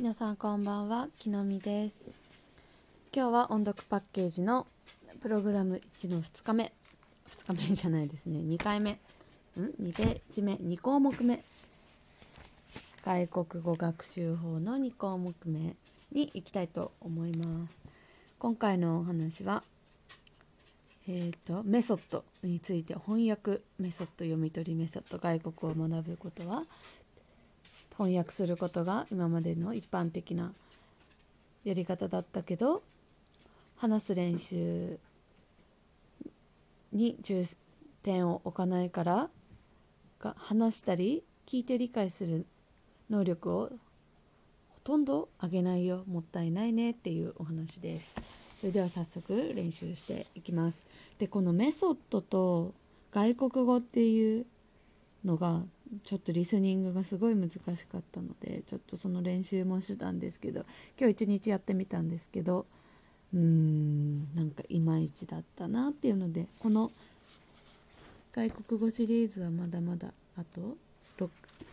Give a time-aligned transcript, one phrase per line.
[0.00, 1.94] 皆さんこんばんはきのみです。
[3.14, 4.66] 今日は音読パッケージの
[5.20, 6.72] プログラム1の2日目。
[7.36, 8.38] 2日目じゃないですね。
[8.38, 8.92] 2回目。
[8.92, 8.96] ん
[9.58, 10.54] ？2ページ目。
[10.54, 11.42] 2項目目。
[13.04, 15.76] 外国語学習法の2項目目
[16.12, 17.74] に行きたいと思います。
[18.38, 19.62] 今回のお話は
[21.08, 26.62] えーと、メソッドについて翻訳メソッド読み取りメソッド外国を学ぶことは
[28.00, 30.54] 翻訳することが今までの一般的な
[31.64, 32.82] やり方だったけど
[33.76, 34.98] 話す練習
[36.92, 37.44] に重
[38.02, 39.28] 点を置かないから
[40.18, 42.46] が話したり聞いて理解する
[43.10, 43.70] 能力をほ
[44.82, 48.14] とんど上げないよもったいないねっていうお話です。
[48.60, 50.80] それでは早速練習していきます。
[51.18, 52.72] でこのメソッドと
[53.12, 54.46] 外国語っていう
[55.22, 55.60] のが
[56.04, 57.66] ちょっとリスニングがすごい難しか
[57.98, 60.64] ったのでちょっとその練習もしてたんですけど
[60.98, 62.66] 今日一日やってみたんですけど
[63.34, 66.92] うーんなんかいまいちだったなっていうのでこの
[68.32, 70.76] 外国語シリーズはまだまだあと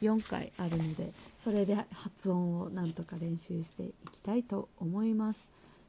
[0.00, 5.46] 4回あるのでそれで発音をなんとか練習していきたいと思います。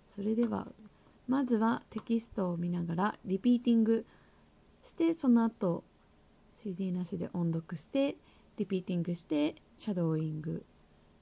[0.09, 0.67] それでは
[1.27, 4.05] まずはテキストを見ながらリピーティング
[4.83, 5.83] してその後
[6.57, 8.15] CD なしで音読して
[8.57, 10.65] リピーティングしてシャドーイング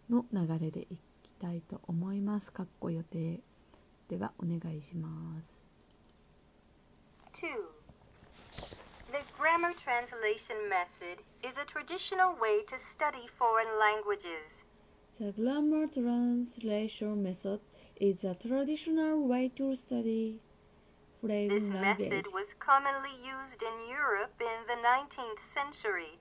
[0.10, 2.52] の流れでいきたいと思います。
[2.52, 3.40] かっこ予定
[4.08, 5.10] ではお願いしま
[5.42, 5.58] す。
[7.34, 7.48] 2.
[9.12, 14.64] The grammar translation method is a traditional way to study foreign languages.
[15.20, 17.60] The grammar translation method
[18.00, 20.40] is a traditional way to study
[21.24, 26.20] this method was commonly used in Europe in the 19th century.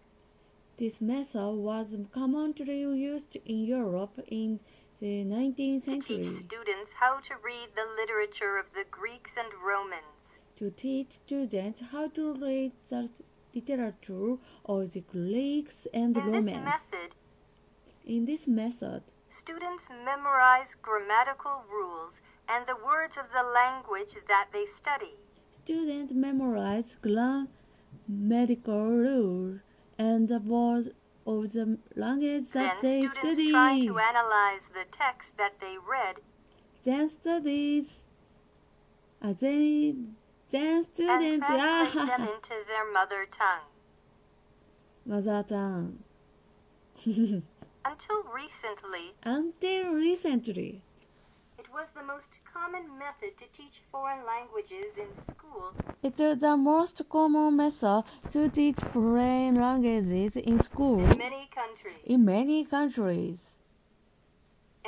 [0.83, 4.59] This method was commonly used in Europe in
[4.99, 6.17] the 19th century.
[6.17, 10.35] To teach students how to read the literature of the Greeks and Romans.
[10.57, 13.09] To teach students how to read the
[13.55, 16.47] literature of the Greeks and in Romans.
[16.47, 17.15] This method,
[18.05, 24.67] in this method, students memorize grammatical rules and the words of the language that they
[24.67, 25.15] study.
[25.53, 27.47] Students memorize grammatical
[28.91, 29.61] rules
[29.99, 30.89] and the words
[31.27, 33.51] of the language that then they students study.
[33.53, 36.21] try to analyze the text that they read.
[36.85, 38.03] Then studies.
[39.21, 39.95] Uh, they,
[40.51, 43.69] then and students translate ah, them into their mother tongue.
[45.07, 45.99] mother tongue.
[47.85, 50.83] Until recently, Until recently,
[51.83, 55.73] was the most common method to teach foreign languages in school.
[56.01, 62.03] it is the most common method to teach foreign languages in school in many countries.
[62.05, 63.39] in many countries.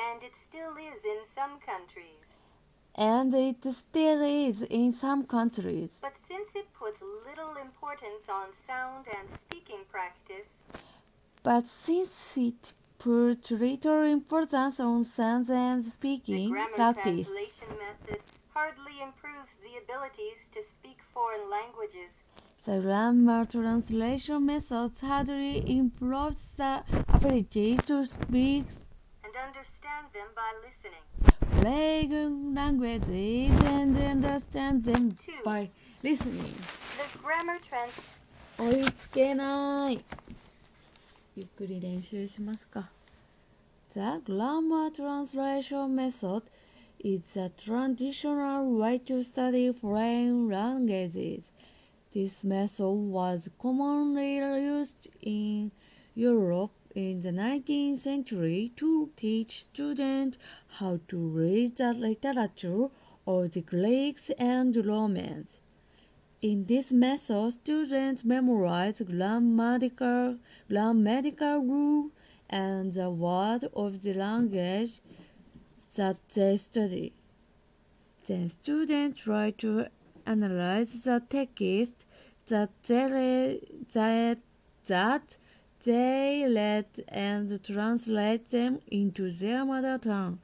[0.07, 2.27] and it still is in some countries.
[2.95, 5.91] And it still is in some countries.
[6.01, 10.51] But since it puts little importance on sound and speaking practice,
[11.43, 18.22] But since it puts little importance on sounds and the speaking grammar practice, translation method
[18.54, 22.12] hardly improves the abilities to speak foreign languages.
[22.66, 26.84] the grammar translation method hardly improves the
[27.14, 28.66] ability to speak
[29.24, 31.06] and understand them by listening.
[31.62, 35.32] foreign languages and understand them Two.
[35.46, 35.70] by
[36.04, 36.54] listening.
[36.98, 37.94] The grammar trans
[38.58, 40.00] 追いつけない。
[41.36, 42.92] ゆっくり練習しますか。
[43.94, 46.44] The grammar translation method
[47.00, 51.52] is a traditional way to study foreign languages.
[52.14, 55.72] This method was commonly used in
[56.16, 60.38] Europe in the 19th century to teach students
[60.80, 62.90] how to read the literature
[63.26, 65.48] of the Greeks and Romans.
[66.51, 70.37] In this method, students memorize grammatical,
[70.69, 72.11] grammatical rule
[72.51, 75.01] and the word of the language
[75.97, 77.15] that they study.
[78.27, 79.87] Then students try to
[80.27, 82.05] analyze the text
[82.49, 83.61] that they
[83.95, 84.39] that,
[84.87, 85.39] that
[85.83, 90.41] they read and translate them into their mother tongue.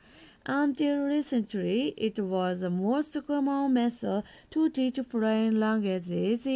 [0.47, 6.47] Until recently, it was the most common method to teach foreign languages.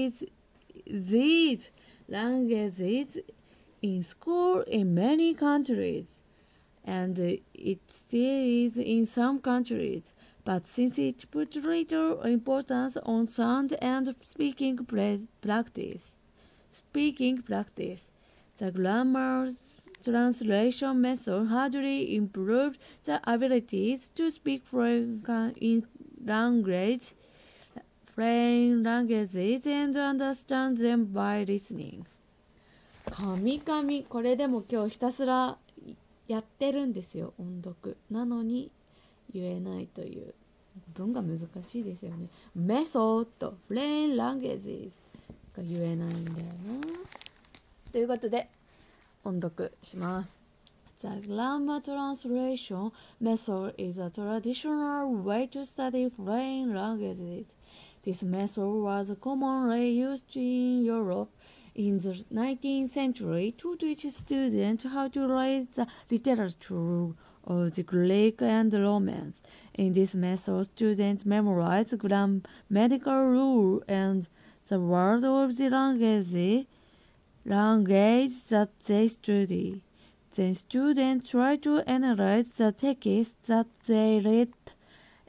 [0.86, 1.70] These
[2.08, 3.18] languages
[3.82, 6.06] in school in many countries,
[6.82, 10.14] and it still is in some countries.
[10.44, 14.78] But since it put little importance on sound and speaking
[15.42, 16.12] practice,
[16.70, 18.06] speaking practice,
[18.56, 19.50] the grammar
[20.04, 25.22] translation method hardly improved the abilities to speak foreign
[26.24, 27.14] language,
[28.14, 32.04] foreign languages and understand them by listening.
[33.10, 35.58] 神々これでも今日ひたすら
[36.26, 38.70] やってるんですよ音読なのに
[39.32, 40.34] 言えないという
[40.94, 44.90] 文が難しいですよねメソッドフレインランゲージ
[45.54, 46.86] が言えないんだよな
[47.92, 48.48] ということで
[49.23, 50.35] 音読します
[51.01, 52.91] The grammar translation
[53.21, 57.45] method is a traditional way to study foreign languages.
[58.03, 61.29] This method was commonly used in Europe
[61.73, 67.13] in the 19th century to teach students how to read the literature
[67.45, 69.41] of the Greek and Romance.
[69.75, 74.27] In this method, students memorize grammatical rule and
[74.67, 76.67] the word of the language,
[77.44, 79.82] language that they study.
[80.34, 84.52] Then students try to analyze the text that they read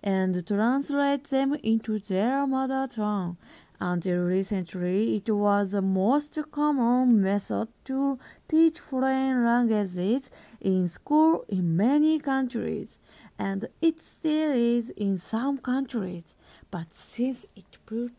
[0.03, 3.37] and translate them into their mother tongue.
[3.79, 8.17] Until recently, it was the most common method to
[8.47, 10.31] teach foreign languages
[10.61, 12.97] in school in many countries,
[13.37, 16.35] and it still is in some countries.
[16.71, 18.13] But since it put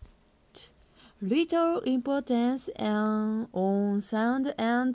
[1.26, 4.94] little importance and on sound and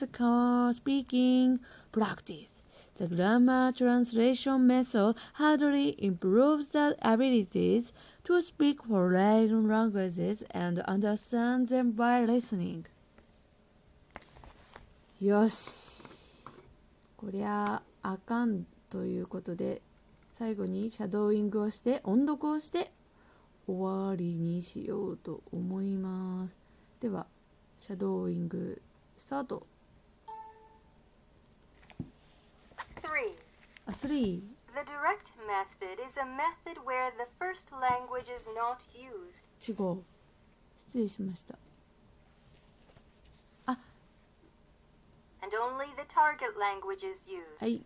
[0.74, 1.60] speaking
[1.92, 2.64] practice,
[2.96, 7.92] the grammar translation method hardly improves the abilities
[8.24, 12.86] to speak foreign languages and understand them by listening.
[15.20, 16.46] よし。
[17.16, 19.82] こりゃあかんということで、
[20.32, 22.92] 最後にシャドーイングをして音読をして
[23.68, 26.58] 終わりにしようと思います。
[27.00, 27.28] では、
[27.80, 28.82] シャドーイング
[29.18, 29.66] スタート。
[33.02, 33.36] 3.
[33.86, 34.10] あ、3。
[34.10, 39.48] The direct method is a method where the first language is not used.
[39.68, 40.04] 違う。
[40.78, 41.58] 失礼しました。
[45.42, 47.60] and only the target language is used.
[47.60, 47.82] はい。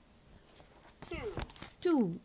[1.10, 1.18] 2.
[1.82, 2.20] 2.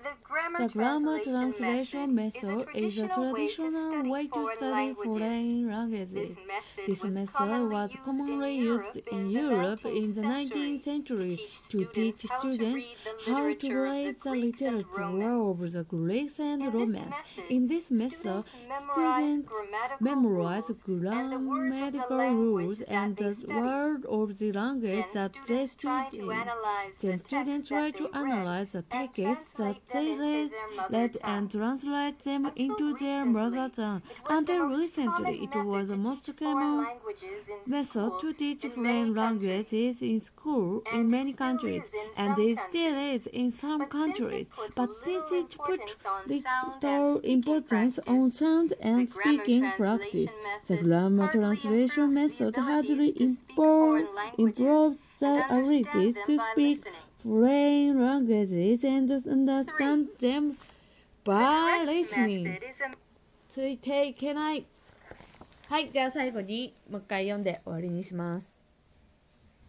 [0.00, 6.36] The grammar, translation, method is a traditional way to study foreign languages.
[6.86, 11.38] This method, was, commonly, used in Europe in the 19th century
[11.70, 12.86] to teach students
[13.26, 14.84] how to read the literature
[15.50, 17.14] of the Greeks and Romans.
[17.50, 18.44] In this method,
[18.92, 19.52] students
[19.98, 26.22] memorize grammatical rules and the word of the language that they study.
[27.00, 30.50] Then students try to analyze the texts that they read,
[30.90, 34.02] read and translate them into their mother tongue.
[34.28, 36.86] Until recently, it was the most common
[37.66, 43.50] method to teach foreign languages in school in many countries, and it still is in
[43.50, 44.46] some countries.
[44.74, 45.80] But since it put
[46.26, 50.30] little importance on sound and speaking practice,
[50.66, 56.84] the grammar translation method hardly improve, improves the ability to speak
[57.23, 60.57] foreign languages and understand them
[61.23, 62.59] by listening.
[63.49, 64.65] ついていけない。
[65.69, 68.53] はい、じゃあ最後にもう一回読んで終わりにします。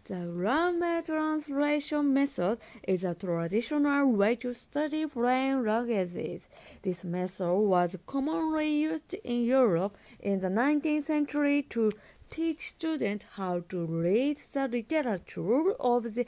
[0.07, 6.41] The grammar translation method is a traditional way to study foreign languages.
[6.83, 11.91] This method was commonly used in Europe in the 19th century to
[12.29, 16.27] teach students how to read the literature of the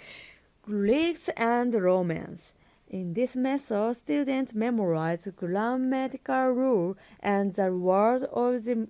[0.65, 2.53] Greeks and Romans.
[2.89, 8.87] In this method, students memorize grammatical rules and the word of the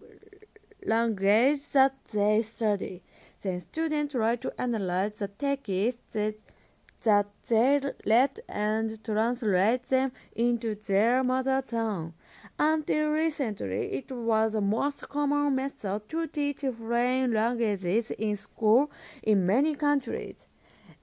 [0.85, 3.03] language that they study.
[3.43, 11.25] Then students try to analyze the text that they read and translate them into their
[11.25, 12.13] mother tongue.
[12.59, 18.91] Until recently, it was the most common method to teach foreign languages in school
[19.23, 20.47] in many countries,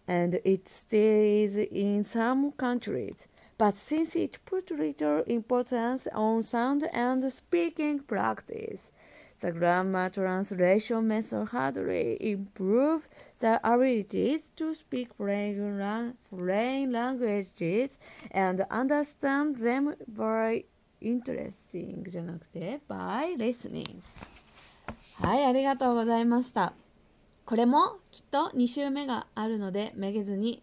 [0.08, 3.26] and it still is in some countries.
[3.56, 8.80] But since it put little importance on sound and speaking practice,
[9.40, 13.08] the grammar translation method hardly improved
[13.40, 17.98] the abilities to speak foreign, lang- foreign languages
[18.30, 20.64] and understand them by
[21.00, 24.00] interesting じゃなくて by listening
[25.20, 26.72] はいありがとうございました
[27.49, 30.61] これもきっと2週目があるのでめげずに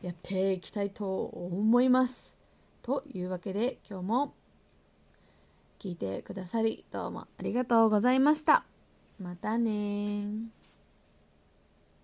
[0.00, 2.36] やっていきたいと思います。
[2.82, 4.34] というわけで今日も
[5.80, 8.64] 聞いてくださりどうもありがとうございました。
[9.18, 10.28] またね